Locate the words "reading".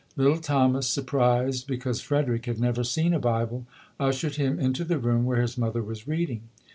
6.07-6.41